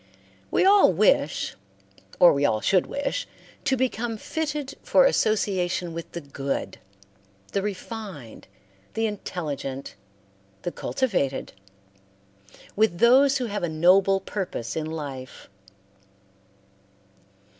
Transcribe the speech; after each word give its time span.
We 0.49 0.65
all 0.65 0.91
wish, 0.91 1.53
or 2.19 2.33
we 2.33 2.43
all 2.43 2.59
should 2.59 2.87
wish, 2.87 3.27
to 3.65 3.77
become 3.77 4.17
fitted 4.17 4.75
for 4.81 5.05
association 5.05 5.93
with 5.93 6.11
the 6.13 6.21
good, 6.21 6.79
the 7.51 7.61
refined, 7.61 8.47
the 8.95 9.05
intelligent, 9.05 9.93
the 10.63 10.71
cultivated, 10.71 11.53
with 12.75 12.97
those 12.97 13.37
who 13.37 13.45
have 13.45 13.61
a 13.61 13.69
noble 13.69 14.19
purpose 14.19 14.75
in 14.75 14.87
life. 14.87 15.49